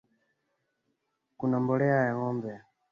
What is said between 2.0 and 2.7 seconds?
ya ngombe